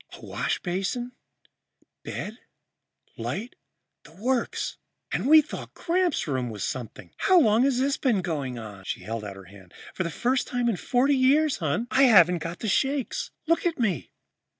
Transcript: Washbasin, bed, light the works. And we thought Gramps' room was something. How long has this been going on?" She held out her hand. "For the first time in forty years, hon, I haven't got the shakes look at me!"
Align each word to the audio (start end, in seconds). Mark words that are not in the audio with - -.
Washbasin, 0.17 1.11
bed, 2.01 2.39
light 3.17 3.55
the 4.01 4.11
works. 4.13 4.77
And 5.11 5.27
we 5.27 5.43
thought 5.43 5.75
Gramps' 5.75 6.27
room 6.27 6.49
was 6.49 6.63
something. 6.63 7.11
How 7.17 7.39
long 7.39 7.61
has 7.65 7.77
this 7.77 7.97
been 7.97 8.23
going 8.23 8.57
on?" 8.57 8.83
She 8.85 9.01
held 9.01 9.23
out 9.23 9.35
her 9.35 9.43
hand. 9.43 9.75
"For 9.93 10.01
the 10.01 10.09
first 10.09 10.47
time 10.47 10.67
in 10.69 10.77
forty 10.77 11.15
years, 11.15 11.57
hon, 11.57 11.85
I 11.91 12.05
haven't 12.05 12.39
got 12.39 12.61
the 12.61 12.67
shakes 12.67 13.29
look 13.45 13.63
at 13.67 13.77
me!" 13.77 14.11